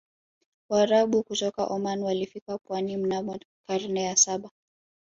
waarabu 0.69 1.23
kutoka 1.23 1.65
oman 1.67 2.03
walifika 2.03 2.57
pwani 2.57 2.97
mnamo 2.97 3.39
karne 3.67 4.03
ya 4.03 4.15
saba 4.17 4.49